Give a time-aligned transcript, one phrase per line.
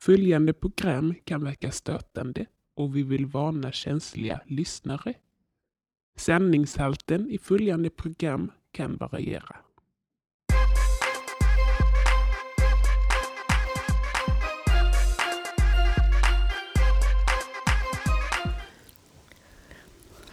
[0.00, 5.14] Följande program kan verka stötande och vi vill varna känsliga lyssnare.
[6.16, 9.56] Sändningshalten i följande program kan variera.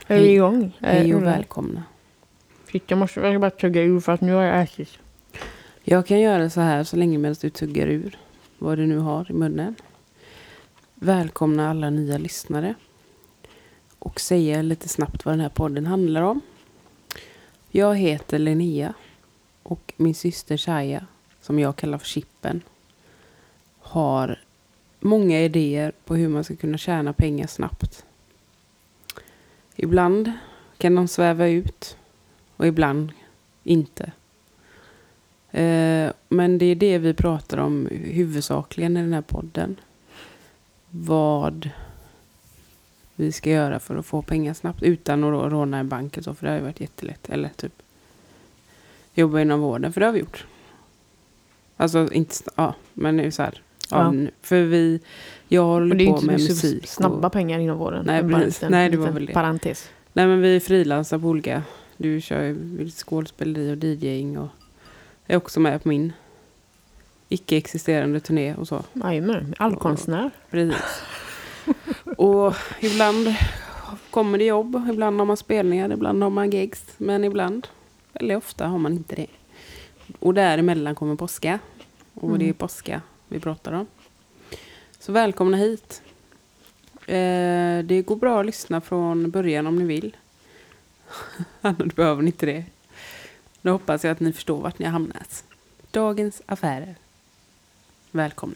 [0.07, 0.77] Är vi igång?
[0.79, 1.83] Hej och Eh, välkomna.
[2.71, 4.99] Shit, jag måste ska bara tugga ur för att nu har jag ätit.
[5.83, 8.17] Jag kan göra så här så länge medan du tuggar ur
[8.57, 9.75] vad du nu har i munnen.
[10.95, 12.75] Välkomna alla nya lyssnare.
[13.99, 16.41] Och säga lite snabbt vad den här podden handlar om.
[17.71, 18.93] Jag heter Linnea.
[19.63, 21.05] Och min syster Shaya,
[21.41, 22.61] som jag kallar för Chippen,
[23.79, 24.39] har
[24.99, 28.05] många idéer på hur man ska kunna tjäna pengar snabbt.
[29.75, 30.31] Ibland
[30.77, 31.97] kan de sväva ut
[32.55, 33.11] och ibland
[33.63, 34.11] inte.
[35.51, 39.75] Eh, men det är det vi pratar om huvudsakligen i den här podden.
[40.89, 41.69] Vad
[43.15, 46.17] vi ska göra för att få pengar snabbt utan att rå- råna en bank.
[46.23, 47.29] så, För det har ju varit jättelätt.
[47.29, 47.81] Eller typ
[49.13, 49.93] jobba inom vården.
[49.93, 50.45] För det har vi gjort.
[51.77, 53.61] Alltså inte, ja, men det är så här.
[53.91, 54.11] Ja, Ja.
[54.11, 54.99] nu- För vi,
[55.47, 56.87] jag håller det är på inte med musik.
[56.87, 58.05] snabba och, pengar inom vården.
[58.05, 58.61] Nej, Det är en precis.
[58.61, 59.33] liten- Nej, det var väl det.
[59.33, 59.89] Parentes.
[60.13, 61.63] Nej men vi frilansar på olika.
[61.97, 64.47] Du kör ju skådespeleri och DJing och
[65.27, 66.13] är också med på min
[67.29, 68.83] icke-existerande turné och så.
[68.93, 70.31] Jajamän, allkonstnär.
[70.49, 71.01] Precis.
[72.17, 73.35] och ibland
[74.09, 76.85] kommer det jobb, ibland har man spelningar, ibland har man gigs.
[76.97, 77.67] Men ibland,
[78.13, 79.27] eller ofta har man inte det.
[80.19, 81.59] Och däremellan kommer påska.
[82.13, 82.53] Och det är Mm.
[82.57, 83.87] påska vi pratar om.
[84.99, 86.01] Så välkomna hit.
[87.07, 90.17] Eh, det går bra att lyssna från början om ni vill.
[91.61, 92.65] Annars behöver ni inte det.
[93.61, 95.43] Då hoppas jag att ni förstår vart ni har hamnat.
[95.91, 96.95] Dagens affärer.
[98.15, 98.55] Välkomna.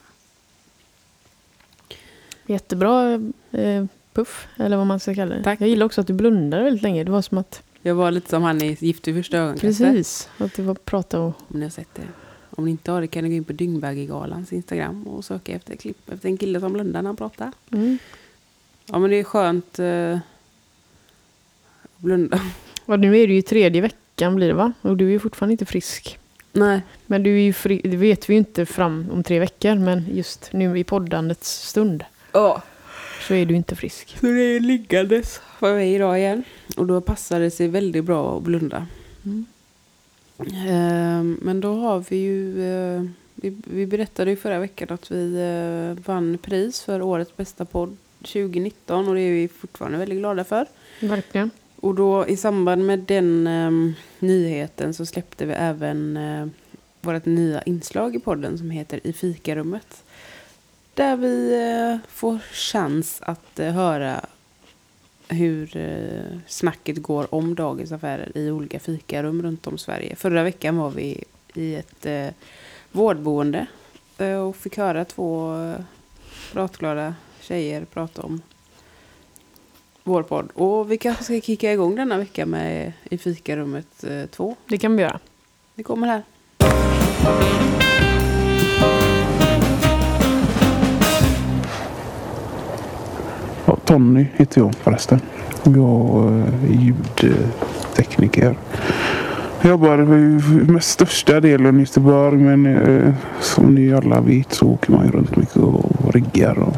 [2.46, 3.14] Jättebra
[3.52, 5.44] eh, puff, eller vad man ska kalla det.
[5.44, 5.62] Tack.
[5.62, 7.04] Jag gillar också att du blundade väldigt länge.
[7.04, 9.78] Det var som att, Jag var lite som han i Gift vid första ögonkastet.
[9.78, 11.34] precis, att det var prata och...
[11.48, 12.08] Om ni har sett det.
[12.50, 15.76] Om ni inte har det kan ni gå in på Dyngbaggegalans Instagram och söka efter
[15.76, 17.52] klipp efter en kille som blundar när han pratar.
[17.72, 17.98] Mm.
[18.86, 20.20] Ja men det är skönt eh,
[21.98, 22.42] blunda.
[22.86, 24.74] Och nu är det ju tredje veckan blir det va?
[24.82, 26.20] Och du är fortfarande inte frisk.
[26.60, 26.82] Nej.
[27.06, 30.06] Men du är ju fri, det vet vi ju inte fram om tre veckor, men
[30.16, 32.62] just nu i poddandets stund Ja.
[33.28, 34.18] så är du inte frisk.
[34.20, 36.44] Så det är liggandes för mig idag igen.
[36.78, 38.88] Och då passar det sig väldigt bra att blunda.
[39.26, 39.46] Mm.
[40.40, 42.64] Eh, men då har vi ju...
[42.74, 43.04] Eh,
[43.36, 47.98] vi, vi berättade ju förra veckan att vi eh, vann pris för årets bästa podd
[48.22, 50.66] 2019 och det är vi fortfarande väldigt glada för.
[51.00, 51.52] Verkligen.
[51.82, 56.48] Och då i samband med den eh, nyheten så släppte vi även eh,
[57.02, 60.04] vårt nya inslag i podden som heter I fikarummet.
[60.94, 64.26] Där vi eh, får chans att eh, höra
[65.28, 70.16] hur eh, snacket går om dagens affärer i olika fikarum runt om Sverige.
[70.16, 71.24] Förra veckan var vi
[71.54, 72.28] i ett eh,
[72.92, 73.68] vårdboende
[74.18, 75.82] eh, och fick höra två eh,
[76.54, 78.42] pratglada tjejer prata om
[80.10, 80.50] vår podd.
[80.54, 84.56] Och vi kanske ska kicka igång denna vecka med I fikarummet 2.
[84.66, 85.20] Det kan vi göra.
[85.76, 86.24] Det kommer här.
[93.66, 95.20] Ja, Tony heter jag förresten.
[95.64, 96.94] Jag eh, är
[97.24, 98.58] ljudtekniker.
[99.62, 99.98] Jag jobbar
[100.72, 105.12] med största delen i Göteborg men eh, som ni alla vet så åker man ju
[105.12, 106.74] runt mycket och riggar och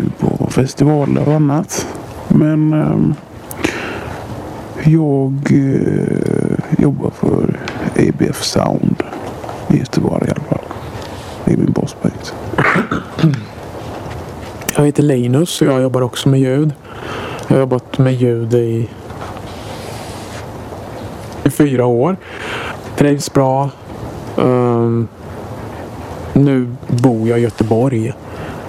[0.00, 1.86] sätter på festivaler och annat.
[2.28, 3.14] Men ehm,
[4.84, 7.60] jag eh, jobbar för
[7.98, 9.02] ABF Sound
[9.70, 10.64] i Göteborg i alla fall.
[11.44, 12.34] Det är min bosspunkt.
[14.76, 16.72] Jag heter Linus och jag jobbar också med ljud.
[17.48, 18.88] Jag har jobbat med ljud i,
[21.44, 22.16] i fyra år.
[22.96, 23.70] Trivs bra.
[24.36, 25.08] Um,
[26.32, 28.12] nu bor jag i Göteborg.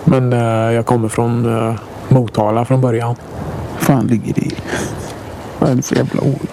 [0.05, 1.75] Men eh, jag kommer från uh,
[2.09, 3.15] Motala från början.
[3.77, 4.51] fan ligger det i?
[5.59, 6.47] Vad är det för jävla ord?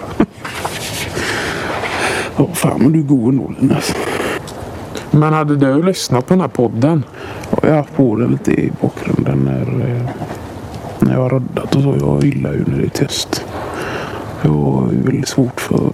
[2.37, 3.93] Ja, fan men du är god ändå Linus.
[5.11, 7.03] Men hade du lyssnat på den här podden?
[7.49, 10.09] Ja, Jag har haft på det lite i bakgrunden när, eh,
[10.99, 11.95] när jag har roddat och så.
[11.99, 13.45] Jag gillar ju när det är tyst.
[14.41, 15.91] Jag är väldigt svårt för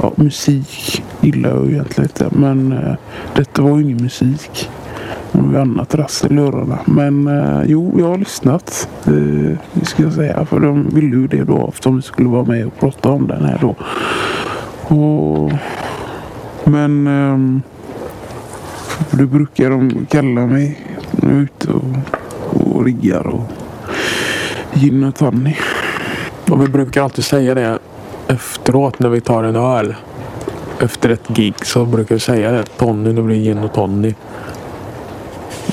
[0.00, 1.02] ja, musik.
[1.20, 2.36] Gillar jag ju egentligen inte.
[2.36, 2.94] Men eh,
[3.34, 4.70] detta var ju ingen musik.
[5.32, 6.78] Det var ju annat rassel i öronen.
[6.84, 8.88] Men eh, jo, jag har lyssnat.
[9.06, 10.44] Eh, det ska jag säga.
[10.44, 13.44] För de ville ju det då eftersom vi skulle vara med och prata om den
[13.44, 13.74] här då.
[14.96, 15.52] Och,
[16.64, 17.60] men eh,
[19.10, 20.80] Det brukar de kalla mig
[21.10, 21.84] när jag ute och,
[22.50, 23.42] och riggar och
[24.72, 25.58] gin och tonic.
[26.50, 27.78] Och vi brukar alltid säga det
[28.28, 29.94] efteråt när vi tar en öl.
[30.80, 32.62] Efter ett gig så brukar vi säga det.
[32.62, 34.14] Tony, det blir gin och tonic.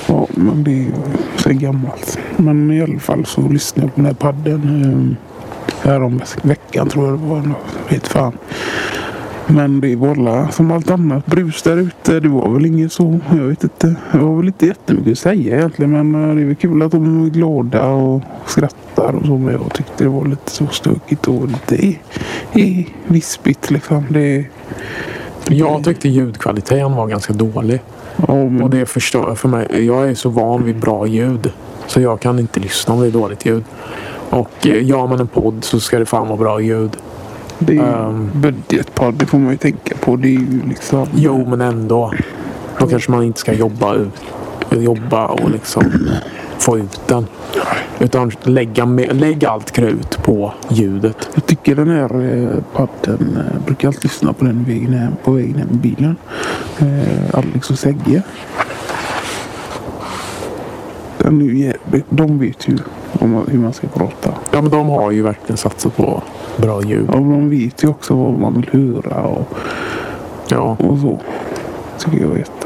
[0.07, 0.91] Ja, men det är ju
[1.37, 2.19] så gammalt.
[2.37, 5.15] Men i alla fall så lyssnade jag på den här padden ehm,
[5.81, 7.51] härom veckan tror jag det var.
[7.89, 8.33] Vet fan.
[9.47, 12.19] Men det var alla, som allt annat brus där ute.
[12.19, 13.19] Det var väl inget så.
[13.29, 13.95] Jag vet inte.
[14.11, 15.91] Det var väl inte jättemycket att säga egentligen.
[15.91, 19.37] Men eh, det är väl kul att de är glada och skrattar och så.
[19.37, 21.95] Men jag tyckte det var lite så stökigt och lite
[22.53, 24.05] i, vispigt liksom.
[24.09, 24.45] Det,
[25.47, 27.79] Jag tyckte ljudkvaliteten var ganska dålig
[28.27, 29.85] men, Och det förstör för mig.
[29.85, 31.51] Jag är så van vid bra ljud.
[31.87, 33.63] Så jag kan inte lyssna om det är dåligt ljud.
[34.29, 36.97] Och eh, gör man en podd så ska det fan vara bra ljud.
[37.59, 38.31] det är ehm.
[38.33, 39.13] budgetpodd.
[39.13, 40.15] Det får man ju tänka på.
[40.15, 41.07] Det är ju liksom.
[41.15, 42.13] Jo, men ändå.
[42.79, 44.21] Då kanske man inte ska jobba, ut,
[44.71, 46.09] jobba och liksom
[46.59, 47.27] få ut den.
[47.99, 51.29] Utan lägga, med, lägg allt krut på ljudet.
[51.33, 55.31] Jag tycker den här eh, podden, eh, brukar alltid lyssna på den vägen hem, på
[55.31, 56.17] vägen hem i bilen.
[56.79, 58.23] Eh, Alex och Segge.
[61.17, 62.77] Den är ju jävligt, de vet ju
[63.19, 64.33] om hur man ska prata.
[64.51, 66.23] Ja, men de har ju verkligen satsat på
[66.57, 67.09] bra ljud.
[67.09, 69.47] Och de vet ju också vad man vill höra och,
[70.51, 71.19] Ja, och så.
[71.97, 72.58] Tycker jag är jättebra.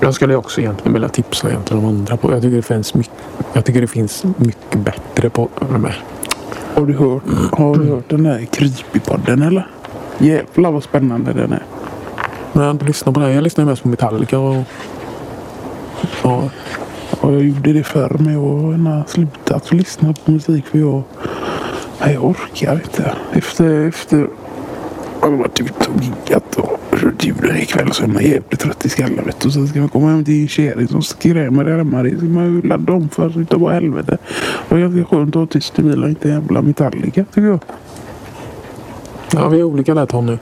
[0.00, 2.32] Jag skulle också egentligen vilja tipsa egentligen om andra på.
[2.32, 3.14] Jag tycker det finns mycket,
[3.52, 6.04] jag tycker det finns mycket bättre på de här.
[6.74, 7.22] Har du hört,
[7.52, 9.66] har du hört den där Creepy-podden eller?
[10.18, 11.62] Jävlar vad spännande den är.
[12.52, 13.32] Men jag har inte lyssnat på det.
[13.32, 14.64] Jag lyssnar mest på Metallica och...
[16.22, 16.42] Ja,
[17.22, 21.02] Ja, jag gjorde det förr men jag har slutat lyssna på musik för jag...
[22.00, 23.14] Nej, jag orkar inte.
[23.32, 23.88] Efter...
[23.88, 24.28] efter
[25.20, 28.88] har varit ute och giggat och kört julen ikväll så är man jävligt trött i
[28.88, 29.60] skallen vet du.
[29.60, 32.02] Och ska man komma hem till tjej som skrämmer där hemma.
[32.02, 34.18] Det ska man ju ladda om för utav bara helvete.
[34.68, 37.60] Och jag är skönt att ha tyst i bilen och inte jävla Metallica tycker jag.
[39.32, 40.38] ja vi är olika där Tony.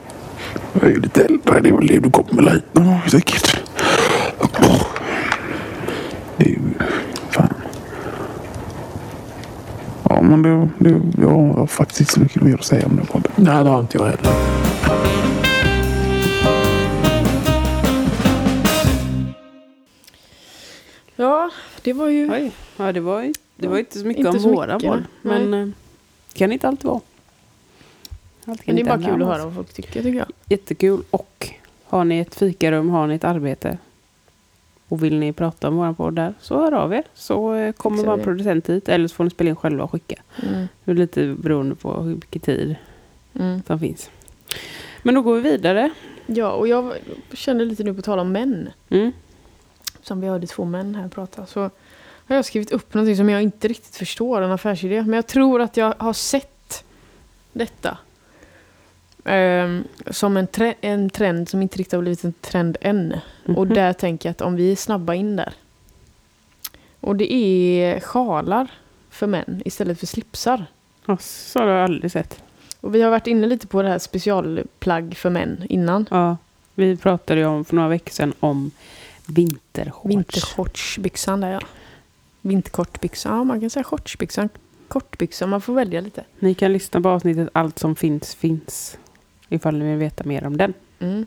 [0.73, 1.59] Jag är ju lite äldre.
[1.61, 3.61] Det är väl det du kommer hit någon gång säkert.
[6.37, 6.59] Det är ju...
[7.29, 7.53] Fan.
[10.09, 13.31] Ja, men det, det, jag har faktiskt inte så mycket mer att säga om podden.
[13.35, 14.64] Nej, det har inte jag heller.
[21.15, 21.51] Ja,
[21.81, 22.31] det var ju...
[22.31, 25.03] Oj, ja, det var ju det var inte så mycket Inte om så våra mycket.
[25.21, 25.67] Men eh,
[26.33, 27.01] kan inte alltid vara.
[28.45, 30.27] Allt Men det är bara kul att höra vad folk tycker tycker jag.
[30.49, 31.03] Jättekul.
[31.11, 31.49] Och
[31.83, 33.77] har ni ett fikarum, har ni ett arbete
[34.87, 37.03] och vill ni prata om våran podd där så hör av er.
[37.13, 38.89] Så eh, kommer vår producent hit.
[38.89, 40.21] Eller så får ni spela in själva och skicka.
[40.43, 40.67] Mm.
[40.83, 42.75] Det är lite beroende på hur mycket tid
[43.39, 43.61] Mm.
[43.67, 44.09] som finns.
[45.03, 45.89] Men då går vi vidare.
[46.25, 46.93] Ja, och jag
[47.33, 48.69] kände lite nu på tal om män.
[48.89, 49.11] Mm.
[50.05, 51.45] Som vi hörde två män här prata.
[51.45, 51.59] Så
[52.27, 55.01] har jag skrivit upp någonting som jag inte riktigt förstår, en affärsidé.
[55.01, 56.83] Men jag tror att jag har sett
[57.53, 57.97] detta.
[59.25, 63.13] Ehm, som en, tre- en trend som inte riktigt har blivit en trend än.
[63.45, 63.73] Och Mhm.
[63.75, 65.53] där tänker jag att om vi är snabba in där.
[66.99, 68.67] Och det är sjalar
[69.09, 70.65] för män istället för slipsar.
[71.05, 72.43] Ja, så har jag aldrig sett.
[72.81, 76.05] Och vi har varit inne lite på det här specialplagg för män innan.
[76.11, 76.37] Ja,
[76.75, 78.71] vi pratade ju om för några veckor sedan om
[79.27, 80.05] vintershorts.
[80.05, 81.59] Vintershortsbyxan där ja.
[82.41, 84.49] Vinterkortbyxan, ja man kan säga shortsbyxan.
[84.87, 86.23] Kortbyxan, man får välja lite.
[86.39, 88.97] Ni kan lyssna på avsnittet Allt som finns finns.
[89.49, 90.73] Ifall ni vill veta mer om den.
[90.99, 91.25] Mm.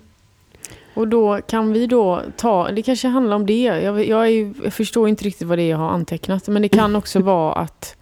[0.95, 3.63] Och då kan vi då ta, det kanske handlar om det.
[3.63, 6.49] Jag, jag, är, jag förstår inte riktigt vad det är jag har antecknat.
[6.49, 7.97] Men det kan också vara att,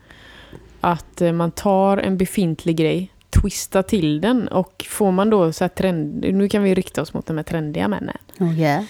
[0.81, 5.65] att eh, man tar en befintlig grej, twistar till den och får man då så
[5.65, 8.19] här trend, nu kan vi rikta oss mot de här trendiga männen.
[8.41, 8.85] Oh yeah.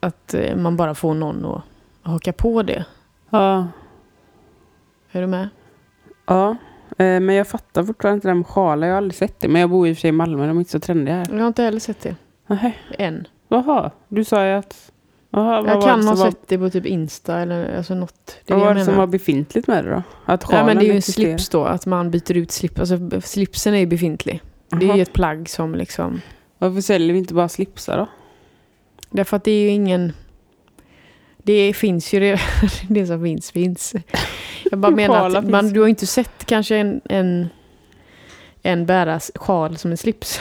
[0.00, 1.62] Att eh, man bara får någon att
[2.02, 2.84] haka på det.
[3.30, 3.68] Ja,
[5.12, 5.48] Är du med?
[6.26, 6.50] ja.
[6.90, 8.86] Eh, Men jag fattar fortfarande inte det där med sjalar.
[8.86, 9.48] Jag har aldrig sett det.
[9.48, 10.46] Men jag bor i och för sig i Malmö.
[10.46, 11.26] De är inte så trendiga här.
[11.32, 12.16] Jag har inte heller sett det.
[12.46, 12.72] Nähä.
[12.98, 13.26] Än.
[13.48, 14.92] Jaha, du sa ju att...
[15.30, 18.36] Vad Jag kan ha sett det på typ Insta eller alltså något.
[18.46, 20.02] Det vad var det som var befintligt med det då?
[20.24, 22.80] Att Ja, men det är ju en slips då, att man byter ut slips.
[22.80, 24.42] Alltså slipsen är ju befintlig.
[24.68, 26.20] Det är ju ett plagg som liksom...
[26.58, 28.06] Varför säljer vi inte bara slipsar då?
[29.10, 30.12] Därför att det är ju ingen...
[31.42, 32.40] Det finns ju redan.
[32.88, 33.94] det som finns, finns.
[34.70, 37.48] Jag bara menar att man, du har inte sett kanske en, en,
[38.62, 40.40] en bära sjal som en slips.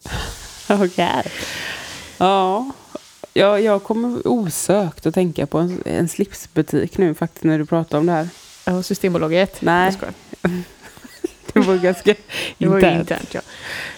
[0.68, 1.22] Okej.
[2.18, 2.70] Ja.
[3.36, 7.98] Ja, jag kommer osökt att tänka på en, en slipsbutik nu faktiskt när du pratar
[7.98, 8.28] om det här.
[8.66, 9.62] Ja, Systembolaget.
[9.62, 9.92] Nej.
[10.42, 10.52] Jag.
[11.52, 12.14] Det var ganska
[12.58, 13.00] Det var internt.
[13.00, 13.40] internt ja.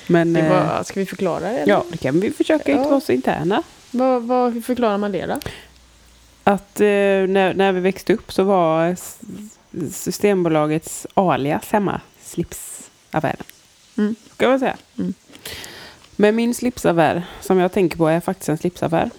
[0.07, 1.49] Men Det eh, var, ska vi förklara det?
[1.49, 1.73] eller?
[1.73, 2.88] ja, det kan vi försöka inte Ja.
[2.91, 3.62] vara så interna.
[3.97, 5.38] Vad, vad, hur förklarar man det då?
[6.45, 8.97] Att eh, när, när vi växte upp så var
[9.91, 13.45] Systembolagets alias hemma slipsaffären.
[13.99, 14.15] Mm.
[14.35, 14.76] Ska man säga.
[14.99, 15.15] Mm.
[16.17, 19.11] Men min slipsaffär som jag tänker på är faktiskt en slipsaffär.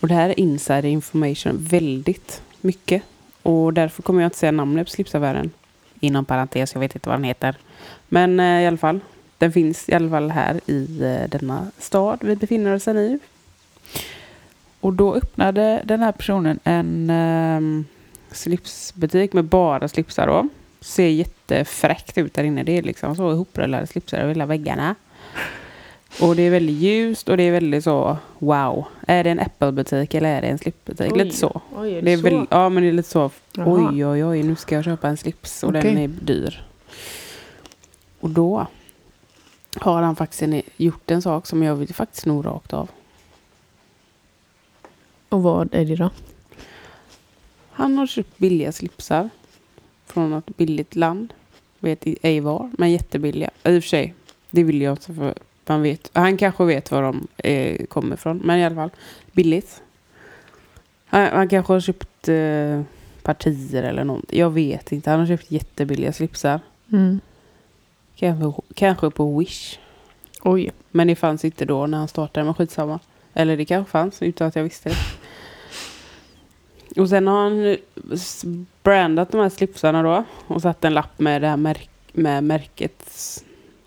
[0.00, 3.02] Och det här är insider information väldigt mycket.
[3.42, 5.50] Och därför kommer jag inte säga namnet på slipsaffären.
[6.00, 7.56] Inom parentes, jag vet inte vad den heter.
[8.08, 9.00] Men eh, i alla fall.
[9.38, 13.18] Den finns i alla fall här i eh, denna stad vi befinner oss i nu.
[14.80, 17.84] Och då öppnade den här personen en ehm,
[18.30, 20.48] slipsbutik med bara slipsar då.
[20.80, 22.62] Ser jättefräckt ut där inne.
[22.62, 24.94] Det är liksom så ihoprullade slipsar över hela väggarna.
[26.20, 28.84] Och det är väldigt ljust och det är väldigt så wow.
[29.06, 31.16] Är det en Apple-butik eller är det en slipsbutik?
[31.16, 31.60] Lite så.
[31.76, 32.22] Oj, är Det är så?
[32.22, 33.30] väl, ja men det är lite så.
[33.52, 33.90] Jaha.
[33.92, 36.04] Oj oj oj nu ska jag köpa en slips och den Okej.
[36.04, 36.62] är dyr.
[38.20, 38.66] Och då
[39.76, 42.88] har han faktiskt en, gjort en sak som jag vill faktiskt sno rakt av.
[45.30, 46.10] Och vad är det då?
[47.70, 49.30] Han har köpt billiga slipsar
[50.06, 51.32] från något billigt land.
[51.78, 53.50] Vet ej var, men jättebilliga.
[53.64, 54.14] I och för sig,
[54.50, 55.34] det vill jag inte för
[55.70, 56.10] man vet.
[56.12, 58.90] Han kanske vet var de eh, kommer ifrån, men i alla fall
[59.32, 59.82] billigt.
[61.06, 62.82] Han, han kanske har köpt eh,
[63.22, 64.32] partier eller något.
[64.32, 65.10] Jag vet inte.
[65.10, 66.60] Han har köpt jättebilliga slipsar.
[66.92, 67.20] Mm.
[68.16, 69.78] Kanske, kanske på Wish.
[70.42, 70.70] Oj.
[70.90, 72.98] Men det fanns inte då när han startade, men skitsamma.
[73.34, 74.96] Eller det kanske fanns utan att jag visste det.
[77.00, 77.76] Och sen har han
[78.82, 80.24] brandat de här slipsarna då.
[80.46, 83.10] Och satt en lapp med det här märk med märket.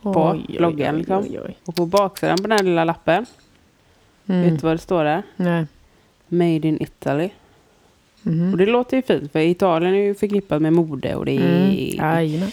[0.02, 1.24] På Oj, loggan, liksom.
[1.24, 1.58] oj, oj.
[1.66, 3.26] Och på baksidan på den här lilla lappen.
[4.26, 4.42] Mm.
[4.42, 5.24] Vet du vad det står där?
[5.36, 5.66] Nej.
[6.28, 7.30] Made in Italy.
[8.22, 8.52] Mhm.
[8.52, 12.20] Och det låter ju fint för Italien är ju förknippat med mode och det är
[12.20, 12.50] Mm.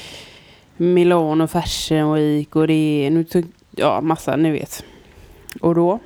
[0.77, 3.25] Milano Fashion Week och det är nu
[3.77, 4.85] ja, massa, ni vet.
[5.61, 5.99] Och då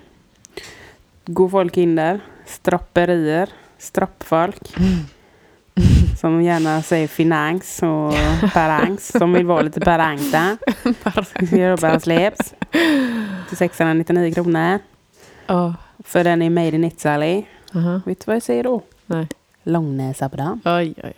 [1.25, 4.75] går folk in där, strapperier, strappfolk.
[6.21, 8.15] Som gärna säger finans och
[8.53, 10.57] parans, som vill vara lite paranta.
[11.25, 12.55] Ska jobba en släps.
[13.49, 14.79] Till 699 kronor.
[15.47, 15.75] Ja.
[16.05, 17.45] För den är made in Italy.
[17.75, 18.01] Aha.
[18.07, 18.83] Vet du vad jag säger då?
[19.07, 19.29] Nej.
[19.63, 20.61] Långnäsa på den.
[20.65, 21.13] Oj, oj.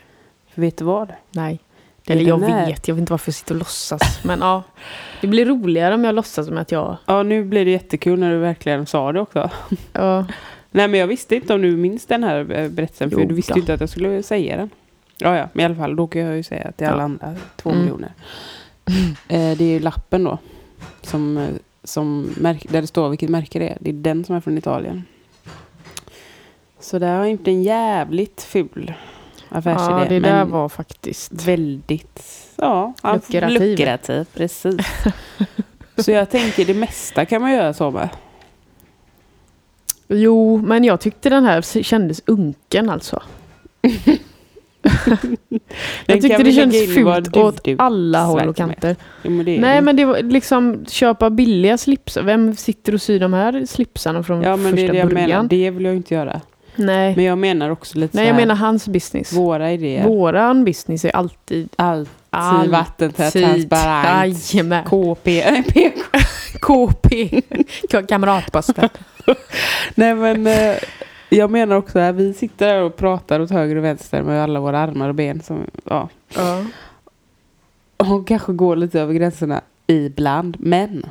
[0.55, 1.13] För vet du vad?
[1.31, 1.61] Nej.
[2.07, 2.67] Är Eller jag där.
[2.67, 4.21] vet, jag vet inte varför jag sitter och låtsas.
[4.25, 4.63] Men ja,
[5.21, 6.97] det blir roligare om jag låtsas som att jag...
[7.07, 9.51] Ja, nu blir det jättekul när du verkligen sa det också.
[9.93, 10.27] Ja,
[10.71, 13.35] Nej men jag visste inte om du minns den här eh, berättelsen för Jo du
[13.35, 13.57] visste då.
[13.57, 14.71] ju inte att jag skulle säga den.
[15.19, 17.05] Ja ja, men i alla fall då kan jag ju säga till alla Ja.
[17.05, 17.81] andra två Mm.
[17.83, 18.13] miljoner.
[19.29, 20.39] Eh, det är ju lappen då.
[21.03, 21.49] Som, eh,
[21.85, 23.77] som där det står vilket märke det är.
[23.81, 25.05] Det är den som är från Italien.
[26.81, 28.93] Så där har jag gjort en jävligt ful
[29.49, 29.93] affärsidé.
[29.93, 31.33] ja det där var faktiskt...
[31.47, 32.21] väldigt
[32.57, 33.61] ja, Lukrativ.
[33.71, 34.27] lukrativ.
[34.35, 34.77] Precis.
[35.97, 38.09] så jag tänker det mesta kan man göra så med.
[40.09, 43.23] Jo, men jag tyckte den här kändes unken alltså.
[46.07, 48.97] Jag tyckte det kändes fult åt du- alla håll och kanter.
[49.23, 49.81] Jo, men Nej det.
[49.81, 52.23] men det var liksom köpa billiga slipsar.
[52.23, 55.09] Vem sitter och syr de här slipsarna från Ja men det är första det jag
[55.09, 55.29] början?
[55.31, 55.49] menar.
[55.49, 56.41] Det vill jag inte göra.
[56.77, 57.17] Nej.
[57.17, 59.33] Men jag menar också lite Nej jag här, menar hans business.
[59.33, 60.05] våra idéer.
[60.09, 61.69] Våran business är alltid...
[61.77, 62.71] Alltid Alltid.
[62.71, 64.55] vattentät, transparent.
[64.55, 64.85] Jajamän.
[64.85, 65.45] KP.
[66.61, 67.41] KP.
[68.09, 68.89] Kamratposten.
[69.95, 70.75] Nej men eh,
[71.29, 74.61] jag menar också att vi sitter där och pratar åt höger och vänster med alla
[74.61, 75.43] våra armar och ben.
[75.43, 76.65] Som, ja, Ja.
[77.97, 80.57] och kanske går lite över gränserna ibland.
[80.61, 81.07] Men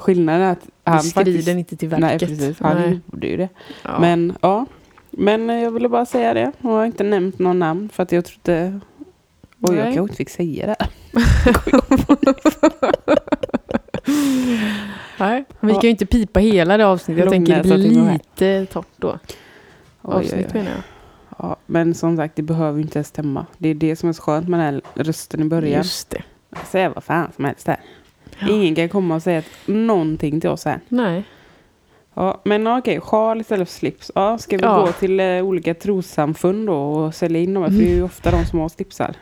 [0.00, 1.48] skillnaden är att han skrider faktiskt...
[1.48, 2.06] inte till verket.
[2.06, 3.00] Nej precis, han Nej.
[3.12, 3.48] gjorde ju det.
[3.82, 3.98] Ja.
[4.00, 4.66] Men ja,
[5.10, 6.52] men eh, jag ville bara säga det.
[6.60, 8.80] Jag har inte nämnt någon namn för att jag trodde...
[9.60, 10.76] Oj, jag kanske inte fick säga det.
[15.18, 15.44] Nej.
[15.60, 17.24] Vi kan ju inte pipa hela det avsnittet.
[17.24, 19.08] Jag tänker det blir lite torrt då.
[19.08, 19.18] Oj,
[20.02, 20.52] oj, Avsnitt oj.
[20.52, 20.82] menar jag.
[21.38, 23.46] Ja, men som sagt, det behöver inte ens stämma.
[23.58, 25.78] Det är det som är så skönt med den här rösten i början.
[25.78, 26.22] Just det.
[26.70, 27.80] Säga vad fan som helst där.
[28.38, 28.48] Ja.
[28.48, 30.80] Ingen kan komma och säga någonting till oss här.
[30.88, 31.24] Nej.
[32.14, 34.10] Ja, men okej, sjal istället för slips.
[34.14, 34.80] Ja, ska vi Ja.
[34.80, 37.64] gå till eh, olika trossamfund då och sälja in dem?
[37.64, 39.14] För det är ju ofta de som har slipsar.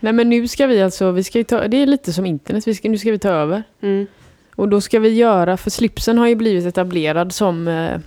[0.00, 2.74] Nej men nu ska vi alltså, vi ska ta, det är lite som internet, vi
[2.74, 3.62] ska, nu ska vi ta över.
[3.80, 4.06] Mm.
[4.54, 7.98] Och då ska vi göra, för slipsen har ju blivit etablerad som eh,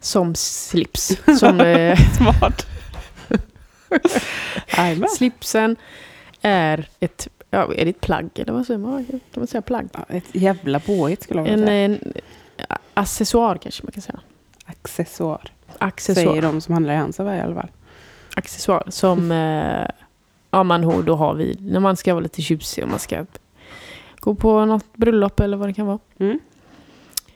[0.00, 1.18] som slips.
[1.38, 2.66] Som, eh, Smart.
[5.16, 5.76] Slipsen
[6.42, 9.04] är ett, ja, är det ett plagg eller vad säger man?
[9.04, 9.88] Kan man säga plagg?
[9.92, 11.84] Ja, ett jävla påhitt skulle jag vilja En, säga.
[11.84, 12.12] en
[12.94, 14.20] accessoar kanske man kan säga.
[14.66, 15.50] Accessoar.
[15.78, 16.24] Accessoar.
[16.24, 17.70] Säger de som handlar i hans affär i alla fall.
[18.36, 19.88] accessoar som eh,
[20.50, 23.26] ja, man har, då har vi när man ska vara lite tjusig och man ska
[24.20, 25.98] gå på något bröllop eller vad det kan vara.
[26.18, 26.38] Mm.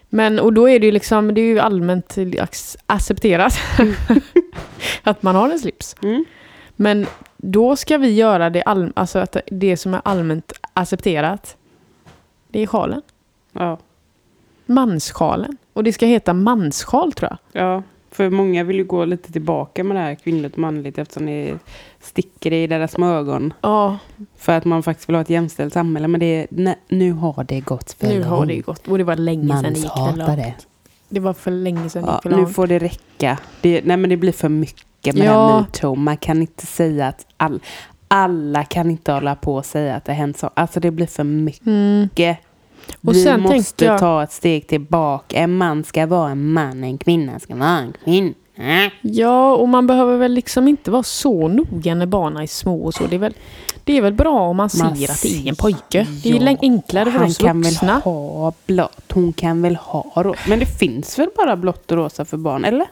[0.09, 3.55] Men och då är det ju liksom, det är ju allmänt ac- accepterat
[5.03, 5.97] att man har en slips.
[6.03, 6.25] Mm.
[6.77, 7.07] Men
[7.45, 11.57] då ska vi göra det, all, alltså att det som är allmänt accepterat.
[12.49, 13.03] Det är sjalen.
[13.53, 13.79] Ja.
[14.67, 15.57] Manssjalen.
[15.73, 17.63] Och det ska heta manssjal tror jag.
[17.67, 21.27] ja, för många vill ju gå lite tillbaka med det här kvinnligt och manligt eftersom
[21.27, 21.59] det
[22.01, 23.53] sticker i deras små ögon.
[23.61, 23.99] Ja,
[24.37, 26.09] För att man faktiskt vill ha ett jämställt samhälle.
[26.09, 28.49] Men det är, nej, nu har det gått för nu har långt.
[28.49, 28.89] det ju gått.
[28.89, 30.67] Och det var länge sedan det gick för långt.
[31.09, 32.55] Det var för länge sedan det Ja, gick för nu långt.
[32.55, 33.39] får det räcka.
[33.61, 35.33] Det, nej men det blir för mycket med Ja.
[35.33, 35.95] det här metoo.
[35.95, 37.61] Man kan inte säga att all,
[38.09, 40.51] alla kan inte hålla på och säga att det hänt så.
[40.55, 41.67] Alltså det blir för mycket.
[41.67, 42.09] Mm.
[43.07, 45.37] Och Vi måste jag- ta ett steg tillbaka.
[45.37, 48.33] En man ska vara en man, en kvinna ska vara en kvinna.
[49.01, 52.95] Ja, och man behöver väl liksom inte vara så noga när barnen är små och
[52.95, 53.07] så.
[53.07, 53.35] Det är väl,
[53.85, 56.07] det är väl bra om man ser Man att det är ser- en pojke.
[56.23, 57.99] Det är Ja, enklare för Han oss kan väl vuxna.
[58.05, 60.41] ha blått, hon kan väl ha rosa.
[60.49, 62.87] Men det finns väl bara blått och rosa för barn, eller?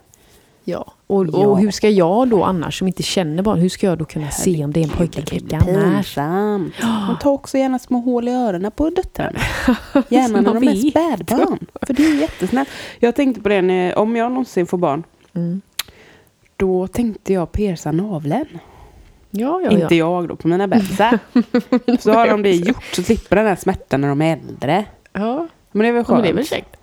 [0.70, 0.92] Ja.
[1.06, 1.46] Och, Ja.
[1.46, 4.30] och hur ska jag då annars, som inte känner barn, hur ska jag då kunna
[4.30, 6.16] se om det är en pojke eller flicka annars?
[6.16, 9.38] Man tar också gärna små hål i öronen på döttrarna.
[10.08, 11.58] Gärna när de är spädbarn.
[11.82, 12.68] För det är jättesnällt.
[12.98, 15.02] Jag tänkte på det, när, om jag någonsin får barn.
[15.34, 15.60] Mm.
[16.56, 18.58] Då tänkte jag pierca naveln.
[19.30, 20.06] Ja, ja, Inte ja.
[20.20, 21.18] jag då, på mina bebisar.
[22.00, 24.84] så har de det gjort så slipper den här smärtan när de är äldre.
[25.12, 25.48] ja.
[25.72, 26.16] Men det är väl Ja, skönt.
[26.16, 26.76] men det är väl käckt.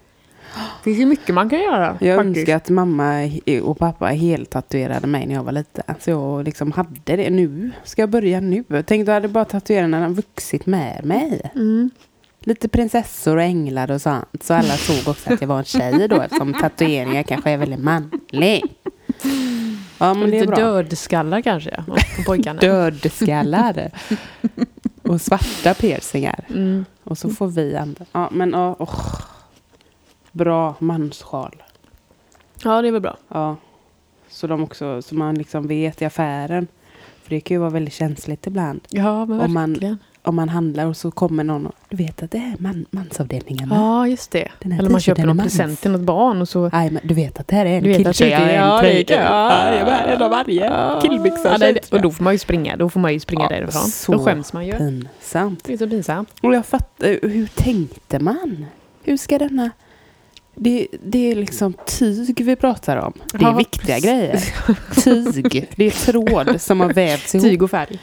[0.57, 1.97] Det finns ju mycket man kan göra.
[2.01, 2.37] Jag faktiskt.
[2.37, 3.29] önskar att mamma
[3.63, 5.83] och pappa heltatuerade mig när jag var liten.
[5.99, 7.71] Så jag liksom hade det nu.
[7.83, 8.63] Ska jag börja nu?
[8.63, 11.51] Tänkte jag hade bara tatuerat när de vuxit med mig.
[11.55, 11.89] Mm.
[12.39, 14.43] Lite prinsessor och änglar och sånt.
[14.43, 17.83] Så alla såg också att jag var en tjej då eftersom tatueringar kanske är väldigt
[17.83, 18.63] manlig.
[19.97, 21.83] Ja men Lite dödskallar kanske,
[22.17, 22.59] på pojkarna.
[22.61, 23.91] Dödskallar.
[25.01, 26.45] och svarta piercingar.
[26.49, 26.85] Mm.
[27.03, 28.05] Och så får vi andra.
[28.11, 28.89] Ja men åh.
[30.37, 31.63] Bra manssjal.
[32.63, 33.17] Ja, det är väl bra.
[33.29, 33.55] Ja.
[34.29, 36.67] Så de också, så man liksom vet i affären.
[37.23, 38.79] För det kan ju vara väldigt känsligt ibland.
[38.89, 39.97] Ja, men Om man- verkligen.
[40.23, 43.69] Om man handlar och så kommer någon och du vet att det är man, mansavdelningen.
[43.73, 44.47] Ja, just det.
[44.61, 45.57] Eller man köper någon mans.
[45.57, 46.69] present till något barn och så...
[46.69, 49.99] Nej, men du vet att det här är en killtjej, är- en ja, tröja.
[50.05, 50.65] en av varje.
[50.65, 51.01] Ja.
[51.01, 51.51] Killbyxor.
[51.59, 53.81] Ja, och då får man ju springa, då får man ju springa Ja, därifrån.
[53.81, 54.73] så Då skäms man ju.
[54.77, 55.63] Pinsamt.
[55.63, 56.29] Det är så pinsamt.
[56.41, 58.65] Och jag fattar, hur tänkte man?
[59.03, 59.69] Hur ska denna...
[60.59, 63.13] Det, det är liksom tyg vi pratar om.
[63.33, 64.39] Det är viktiga grejer.
[65.03, 65.67] Tyg.
[65.75, 67.45] Det är tråd som har vävts ihop.
[67.47, 67.99] Tyg och färg.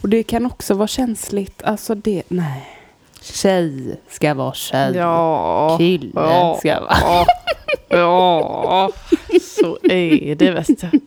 [0.00, 1.62] Och det kan också vara känsligt.
[1.62, 2.72] Alltså det, nej.
[3.20, 4.96] Tjej ska vara tjej.
[4.96, 5.76] Ja.
[5.78, 6.56] Kille Ja.
[6.58, 6.96] ska vara...
[7.00, 7.26] Ja.
[7.88, 8.90] ja.
[9.40, 11.00] Så är det vet du.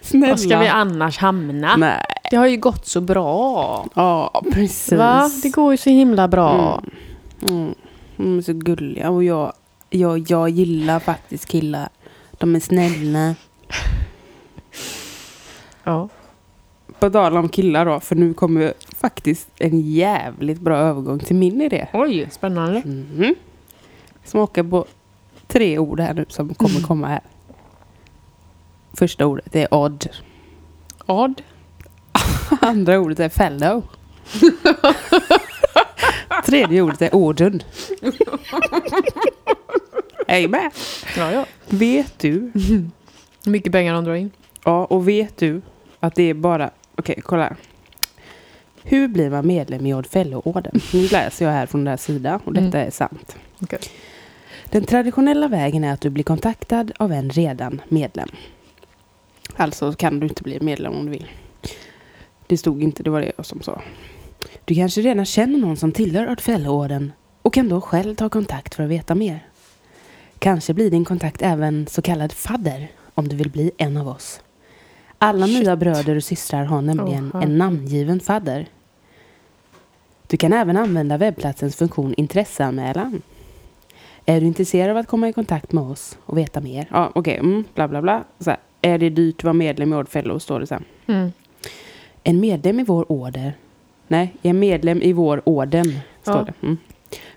[0.00, 0.28] Snälla.
[0.28, 1.76] Var ska vi annars hamna?
[1.76, 2.04] Nej.
[2.30, 3.86] Det har ju gått så bra.
[3.94, 4.92] Ja, precis.
[4.92, 5.30] Va?
[5.42, 6.82] Det går ju så himla bra.
[7.48, 7.56] Mm.
[7.62, 7.74] Mm.
[8.16, 9.10] De är så gulliga.
[9.10, 9.52] Och jag,
[9.90, 11.88] jag, jag gillar faktiskt killar.
[12.38, 13.34] De är snälla.
[15.84, 16.08] Ja.
[16.98, 18.00] På tal om killar då.
[18.00, 21.88] För nu kommer faktiskt en jävligt bra övergång till min idé.
[21.92, 22.82] Oj, spännande.
[22.84, 23.34] Mm.
[24.24, 24.86] Smaka på
[25.46, 27.22] tre ord här nu som kommer komma här.
[28.92, 30.06] Första ordet är odd.
[31.06, 31.42] Odd.
[32.60, 33.82] Andra ordet är fellow.
[36.54, 37.62] Tredje ordet är orden.
[40.26, 40.70] Är med?
[41.16, 41.46] Ja, ja.
[41.68, 42.50] Vet du?
[42.54, 42.90] Hur
[43.50, 44.30] mycket pengar de drar in.
[44.64, 45.62] Ja, och vet du
[46.00, 46.70] att det är bara...
[46.96, 47.56] Okej, kolla här.
[48.82, 50.80] Hur blir man medlem i Odd Fellow-orden?
[50.92, 53.36] Nu läser jag här från den här sidan och detta är sant.
[53.62, 53.80] Okej.
[54.64, 58.28] Den traditionella vägen är att du blir kontaktad av en redan medlem.
[59.56, 61.26] Alltså kan du inte bli medlem om du vill.
[62.46, 63.82] Det stod inte, det var det jag som sa.
[64.64, 68.74] Du kanske redan känner någon som tillhör Odd Fellow-orden och kan då själv ta kontakt
[68.74, 69.46] för att veta mer.
[70.38, 74.40] Kanske blir din kontakt även så kallad fadder om du vill bli en av oss.
[75.18, 75.58] Alla Shit.
[75.58, 78.66] nya bröder och systrar har nämligen Åh, en namngiven fadder.
[80.26, 83.22] Du kan även använda webbplatsens funktion intresseanmälan.
[84.26, 86.88] Är du intresserad av att komma i kontakt med oss och veta mer?
[86.90, 88.24] Ja, okej, mm, bla bla bla.
[88.38, 90.84] Så här, är det dyrt att vara medlem i Odd Fellow, står det sen.
[91.06, 91.32] Mm.
[92.22, 93.54] En medlem i vår order,
[94.08, 95.84] nej, en medlem i vår orden,
[96.22, 96.44] står Ja.
[96.44, 96.66] det.
[96.66, 96.76] Mm,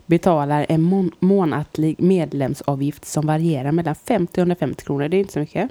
[0.05, 5.07] betalar en mån- månatlig medlemsavgift som varierar mellan 50 och 150 kronor.
[5.07, 5.69] Det är inte så mycket.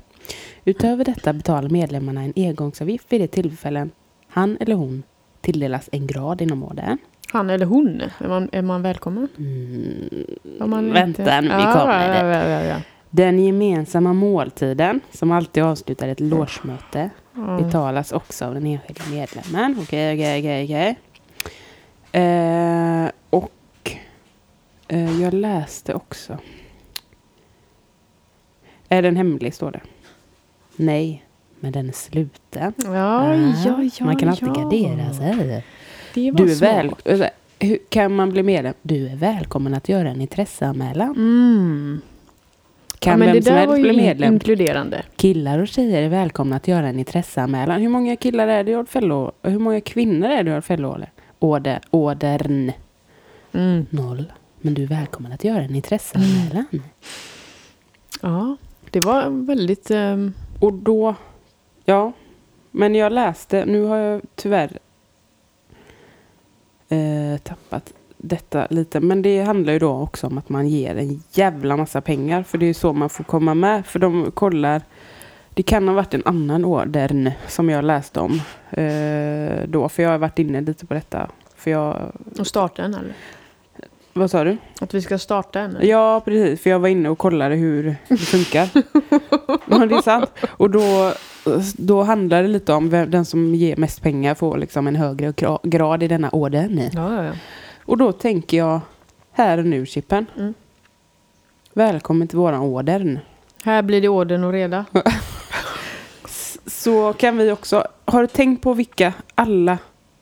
[0.64, 3.90] Utöver detta betalar medlemmarna en engångsavgift vid de tillfällen
[4.28, 5.02] han eller hon
[5.40, 6.98] tilldelas en grad inom orden.
[7.32, 9.28] Han eller hon, är man, är man välkommen?
[9.38, 10.24] Mm,
[10.60, 12.24] Om man vänta inte- vi kommer.
[12.24, 12.76] Ja, ja, ja.
[13.10, 17.60] Den gemensamma måltiden, som alltid avslutar ett logemöte, Ja.
[17.64, 19.76] betalas också av den enskilda medlemmen.
[19.82, 20.96] Okej, okej, okej, okej.
[22.22, 23.52] Eh, och
[24.88, 26.38] Eh, jag läste också.
[28.88, 29.80] Är den hemlig står det.
[30.76, 31.24] Nej,
[31.60, 32.72] men den är sluten.
[32.76, 34.04] Ja, ja, ja.
[34.04, 34.52] Man kan alltid ja.
[34.52, 35.64] gardera sig.
[36.14, 36.70] Det var Du är smart.
[36.70, 38.74] väl, alltså, hur kan man bli medlem?
[38.82, 41.10] Du är välkommen att göra en intresseanmälan.
[41.16, 42.00] Mm.
[43.06, 44.34] Kan ja, men vem som helst bli medlem?
[44.34, 45.02] inkluderande.
[45.16, 47.80] Killar och tjejer är välkomna att göra en intresseanmälan.
[47.80, 48.74] Hur många killar är det i?
[48.74, 51.04] Och Hur många kvinnor är det i Oddfellow?
[51.38, 52.72] Åder, ådern?
[53.52, 53.86] Mm.
[53.90, 54.32] Noll.
[54.60, 56.64] Men du är välkommen att göra en intresseanmälan.
[58.22, 58.56] Ja,
[58.90, 59.90] det var väldigt...
[59.90, 61.14] ehm, Och då,
[61.84, 62.12] ja.
[62.70, 64.78] Men jag läste, nu har jag tyvärr
[66.88, 69.00] eh, tappat detta lite.
[69.00, 72.42] Men det handlar ju då också om att man ger en jävla massa pengar.
[72.42, 73.86] För det är så man får komma med.
[73.86, 74.82] För de kollar,
[75.54, 78.40] det kan ha varit en annan ordern som jag läste om.
[78.70, 81.30] Eh, då, för jag har varit inne lite på detta.
[81.56, 81.96] För jag,
[82.38, 83.14] att starta en eller?
[84.16, 84.56] vad sa du?
[84.80, 85.76] Att vi ska starta en?
[85.76, 85.86] eller?
[85.86, 86.60] Ja, precis.
[86.62, 88.68] För jag var inne och kollade hur det funkar.
[89.70, 90.30] ja, det är sant.
[90.48, 91.12] Och då,
[91.76, 95.30] då handlar det lite om vem, den som ger mest pengar får liksom en högre
[95.30, 96.80] gra- grad i denna orden.
[96.92, 97.32] Ja, ja, ja.
[97.86, 98.80] Och då tänker jag,
[99.32, 100.26] här och nu Chippen.
[100.36, 100.54] Mm.
[101.72, 103.18] Välkommen till våran ordern.
[103.64, 104.84] Här blir det orden och reda.
[106.66, 109.78] Så kan vi också, har du tänkt på vilka alla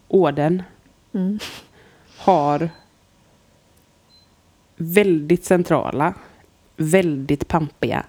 [0.08, 0.62] orden
[1.14, 1.38] Mm.
[2.18, 2.68] har
[4.76, 6.14] väldigt centrala,
[6.76, 8.04] väldigt pampiga,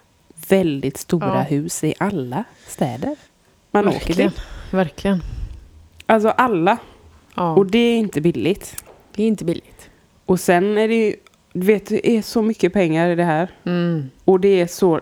[0.50, 1.41] väldigt stora Ja.
[1.41, 3.15] hus i alla städer
[3.72, 4.32] man åker Verkligen.
[4.32, 4.41] till.
[4.72, 5.22] Verkligen.
[6.06, 6.78] Alltså alla.
[7.36, 8.84] Ja, Och det är inte billigt.
[9.15, 9.89] Det är inte billigt.
[10.25, 11.15] Och sen är det ju,
[11.54, 13.47] du vet, det är så mycket pengar i det här.
[13.65, 14.10] Mm.
[14.25, 14.99] Och det är så,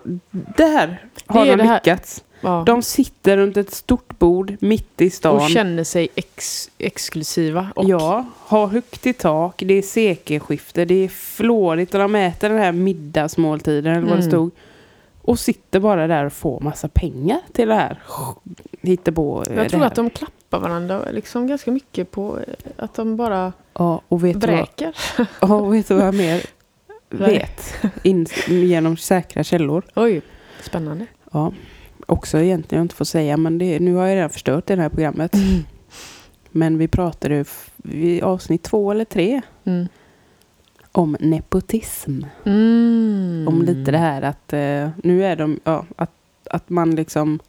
[0.57, 2.23] där har de lyckats.
[2.41, 2.63] Ja.
[2.65, 5.35] De sitter runt ett stort bord mitt i stan.
[5.35, 7.67] och känner sig ex exklusiva.
[7.75, 12.49] Och Ja, har högt i tak, det är sekelskifte, det är flådigt och de äter
[12.49, 14.31] den här middagsmåltiden eller vad det Mm.
[14.31, 14.51] stod.
[15.21, 17.99] Och sitter bara där och får massa pengar till det här.
[18.81, 19.43] Hittepå.
[19.49, 23.53] eh, Jag tror att de klappar varandra liksom ganska mycket på eh, att de bara
[23.73, 24.95] Ja, och vet du vad, vräker.
[25.41, 26.41] ja, och vet du vad jag mer
[27.09, 27.73] vet?
[28.03, 29.83] In, genom säkra källor.
[29.95, 30.21] Oj,
[30.61, 31.05] spännande.
[31.31, 31.53] Ja,
[32.05, 34.89] också egentligen jag inte får säga, men det, nu har jag redan förstört det här
[34.89, 35.35] programmet.
[36.51, 37.45] Men vi pratade
[37.83, 39.87] i avsnitt två eller tre Mm.
[40.91, 42.21] om nepotism.
[42.45, 43.45] Mm.
[43.47, 46.11] Om lite det här att eh, nu är de, ja, att,
[46.49, 47.39] att man liksom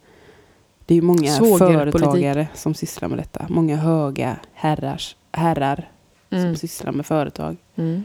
[0.85, 3.45] det är många företagare som sysslar med detta.
[3.49, 5.89] Många höga herrars, herrar
[6.29, 6.43] Mm.
[6.43, 7.57] som sysslar med företag.
[7.75, 8.03] Mm.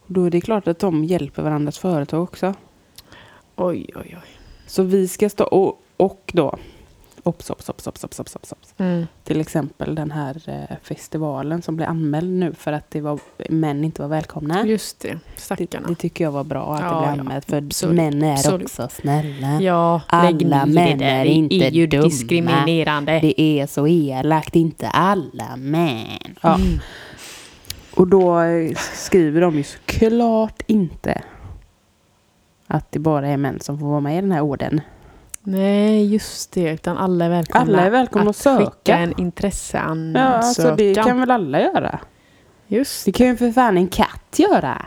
[0.00, 2.54] Och då är det klart att de hjälper varandras företag också.
[3.56, 4.28] Oj, oj, oj.
[4.66, 6.56] Så vi ska stå och, och då
[7.28, 8.74] Ops, ops, ops, ops, ops, ops, ops.
[8.78, 9.06] Mm.
[9.24, 13.84] Till exempel den här eh, festivalen som blev anmäld nu för att det var, män
[13.84, 14.66] inte var välkomna.
[14.66, 15.88] Just det, Det, stackarna.
[15.88, 17.20] det tycker jag var bra att Ja, det blev ja.
[17.20, 17.44] anmält.
[17.50, 17.96] För Absolut.
[17.96, 18.62] män är Absolut.
[18.62, 19.60] också snälla.
[19.62, 22.04] Ja, Alla män det är inte Det är ju dumma.
[22.04, 23.20] diskriminerande.
[23.20, 26.36] Det är så elakt, inte alla män.
[26.40, 26.54] Ja.
[26.54, 26.78] Mm.
[27.94, 31.22] Och då eh, skriver de ju såklart inte
[32.66, 34.80] att det bara är män som får vara med i den här orden.
[35.50, 36.70] Nej, just det.
[36.72, 38.64] Utan alla är välkomna, Alla är välkomna att söka.
[38.64, 40.22] skicka en intresseansökan.
[40.32, 41.98] Ja, alltså det kan väl alla göra.
[42.66, 44.86] Just Det kan ju för fan en katt göra.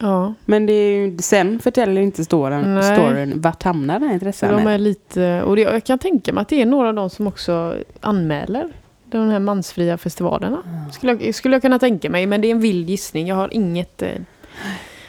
[0.00, 2.82] Ja, Men det är ju, sen förtäller inte storyn, Nej.
[2.96, 4.56] storyn vart hamnar den här så intressen?
[4.56, 5.42] de är lite...
[5.42, 8.68] Och det, jag kan tänka mig att det är några av dem som också anmäler
[9.04, 10.88] de här mansfria festivalerna.
[10.92, 13.26] Skulle jag, skulle jag kunna tänka mig, men det är en vild gissning.
[13.26, 14.08] Jag har inget eh,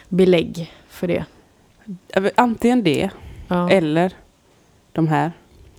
[0.10, 1.26] belägg för det.
[2.36, 3.10] Antingen det
[3.48, 3.70] Ja.
[3.70, 4.14] eller
[5.08, 5.32] här.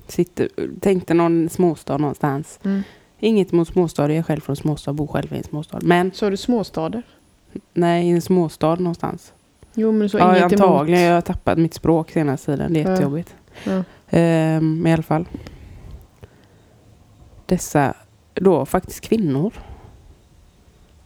[0.06, 0.48] Sitter,
[0.80, 2.59] tänk dig någon småstad någonstans.
[2.64, 2.83] Mm.
[3.18, 5.78] Inget mot småstad, jag är själv från småstad, bor själv i en småstad.
[5.83, 7.02] Men Så har du småstader?
[7.74, 9.33] nej, i en småstad någonstans.
[9.74, 11.00] Jo, men så Ja, inget antagligen.
[11.00, 11.09] emot.
[11.09, 12.72] Jag har tappat mitt språk senaste tiden.
[12.72, 12.90] Det är Ja.
[12.90, 13.35] jättejobbigt.
[13.64, 13.85] Ja.
[14.11, 15.28] Ehm, i alla fall.
[17.46, 17.94] Dessa
[18.35, 19.52] då faktiskt kvinnor.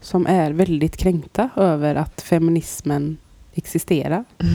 [0.00, 3.16] Som är väldigt kränkta över att feminismen
[3.54, 4.24] existerar.
[4.38, 4.54] Mm.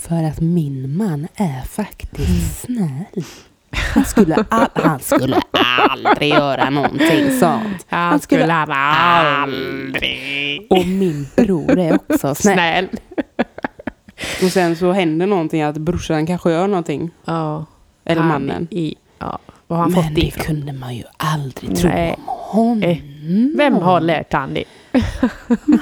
[0.00, 3.24] För att min man är faktiskt snäll.
[3.94, 7.86] Han skulle, han skulle aldrig göra någonting sånt.
[7.88, 8.70] Han skulle skulle han
[9.42, 10.66] aldrig...
[10.70, 12.88] Och min bror är också snäll.
[12.88, 12.88] Snäll.
[14.42, 17.10] Och sen så händer någonting att brorsan kanske gör någonting.
[17.24, 17.66] Ja.
[18.04, 18.68] Eller Han mannen.
[18.70, 19.38] I, ja.
[19.66, 20.44] Var har han Men fått det det ifrån?
[20.44, 22.14] kunde man ju aldrig tro Nej.
[22.16, 22.82] om honom.
[22.82, 22.98] Eh,
[23.56, 24.64] Vem har lärt han det?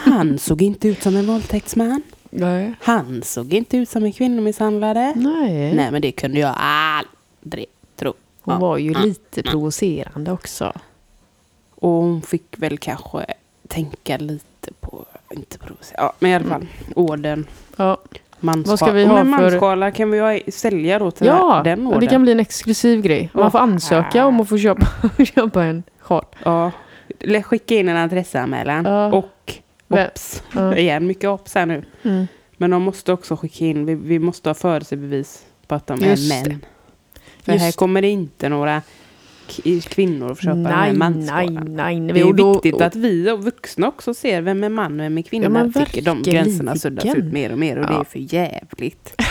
[0.04, 2.02] Han såg inte ut som en våldtäktsman.
[2.30, 2.74] Nej.
[2.80, 5.12] Han såg inte ut som en kvinnomisshandlare.
[5.16, 5.74] Nej.
[5.74, 8.12] Nej, men det kunde jag aldrig tro.
[8.42, 8.60] Hon Ja.
[8.60, 8.98] var ju Ja.
[9.00, 10.72] lite provocerande också.
[11.74, 13.26] Och hon fick väl kanske
[13.68, 17.46] tänka lite på, inte provocera, ja men i alla fall, orden.
[17.76, 17.96] Ja,
[18.40, 18.70] Mansskala.
[18.72, 22.00] Vad ska vi ha för- manskala kan vi sälja då till ja den orden.
[22.00, 23.30] det kan bli en exklusiv grej.
[23.32, 24.86] Man får ansöka om att få köpa,
[25.34, 26.24] köpa en sjal.
[26.44, 26.70] Ja.
[27.44, 28.84] Skicka in en adressanmälan.
[28.84, 29.12] Ja.
[29.12, 29.54] Och
[29.88, 30.42] ops.
[30.55, 30.77] Ja.
[30.77, 31.85] Igen, mycket ops här nu.
[32.03, 32.27] Mm.
[32.57, 36.33] Men de måste också skicka in, vi, vi måste ha födelsebevis på att de Just
[36.33, 36.51] är det.
[36.51, 36.64] män.
[37.42, 37.77] För Just här det.
[37.77, 38.83] kommer det inte några
[39.88, 42.12] kvinnor att köpa den här Nej, nej, nej.
[42.12, 45.05] Det är Och då- viktigt att vi och vuxna också ser vem är man och
[45.05, 45.70] vem är kvinna.
[45.74, 48.01] Ja, tycker de gränserna suddas ut mer och mer och det Ja.
[48.01, 49.14] är för jävligt.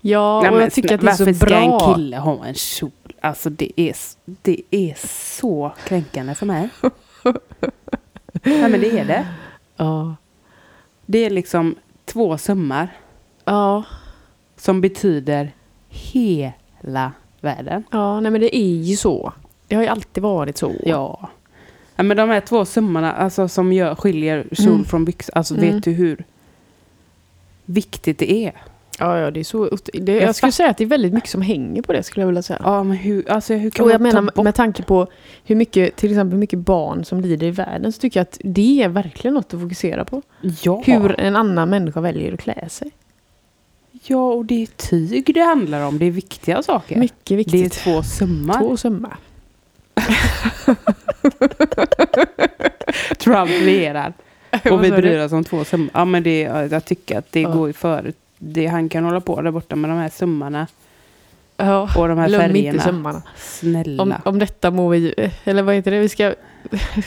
[0.00, 1.88] Ja, Nej, och jag tycker att det är så varför ska bra.
[1.88, 2.90] en kille ha en kjol?
[3.20, 4.94] Alltså det är, det är
[5.36, 6.68] så kränkande för mig.
[8.42, 9.26] Nej men det är det.
[9.76, 10.16] Ja.
[11.06, 11.74] Det är liksom
[12.04, 12.88] två sömmar
[13.44, 13.84] Ja.
[14.56, 15.52] som betyder
[15.88, 17.84] hela världen.
[17.90, 19.32] ja, nej men det är ju så.
[19.68, 20.72] Det har ju alltid varit så.
[20.84, 21.28] Ja.
[21.96, 24.84] ja men de här två sömmarna alltså, som gör, skiljer kjol Mm.
[24.84, 25.36] från byxor.
[25.36, 25.74] Alltså Mm.
[25.74, 26.24] vet du hur
[27.64, 28.52] viktigt det är?
[29.00, 29.68] Ja, ja, det är så.
[29.92, 32.22] Det, Jag jag skulle säga att det är väldigt mycket som hänger på det skulle
[32.22, 32.60] jag vilja säga.
[32.64, 35.06] Ja men hur, alltså, hur kan Och jag menar bort med tanke på
[35.44, 38.38] hur mycket, till exempel hur mycket barn som lider i världen så tycker jag att
[38.44, 40.22] det är verkligen något att fokusera på.
[40.62, 40.82] Ja.
[40.86, 42.90] Hur en annan människa väljer att klä sig.
[44.06, 45.98] ja, och det är tyg det handlar om.
[45.98, 46.96] Det är viktiga saker.
[46.98, 47.72] Mycket det är viktigt.
[47.72, 48.58] två sömmar.
[48.58, 49.16] Två sömmar.
[53.18, 54.12] Trump regerar.
[54.70, 55.90] Och vi bryr oss om två sömmar.
[55.94, 57.50] Ja men det, jag tycker att det Ja.
[57.52, 58.12] går före.
[58.42, 60.66] Det, han kan hålla på där borta med de här sömmarna
[61.56, 62.58] Ja, och de här glöm färgerna.
[62.58, 63.22] inte sömmarna.
[63.36, 64.02] Snälla.
[64.02, 66.34] Om, om detta må vi, eller vad heter det, vi ska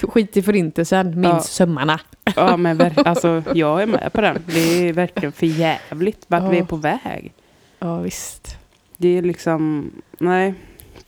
[0.02, 1.40] skit i förintelsen, minns Ja.
[1.42, 2.00] sömmarna.
[2.36, 4.44] Ja men alltså, jag är med på den.
[4.46, 6.50] Det är verkligen för jävligt vart Ja.
[6.50, 7.34] vi är på väg.
[7.80, 8.58] Ja, visst.
[8.98, 10.54] Det är liksom, nej.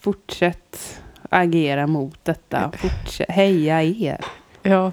[0.00, 2.72] Fortsätt agera mot detta.
[2.76, 4.20] Fortsätt, heja er.
[4.62, 4.92] Ja,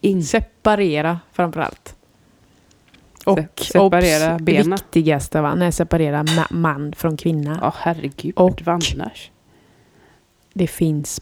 [0.00, 1.94] In, separera framförallt.
[3.28, 4.70] Och Se- separera obs, benen.
[4.70, 7.58] viktigaste va, nej, separera ma- man från kvinna.
[7.62, 9.30] ja herregud, Och- vad annars?
[10.52, 11.20] Det finns,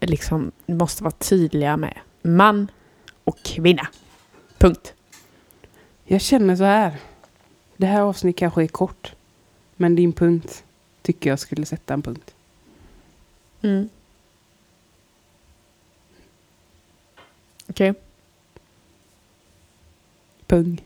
[0.00, 2.70] liksom, måste vara tydliga med man
[3.24, 3.88] och kvinna.
[4.58, 4.94] Punkt.
[6.04, 6.96] Jag känner så här.
[7.76, 9.12] Det här avsnittet kanske är kort.
[9.76, 10.64] Men din punkt
[11.02, 12.34] tycker jag skulle sätta en punkt.
[13.62, 13.88] Mm.
[17.68, 17.94] Okej.
[20.46, 20.85] Pung.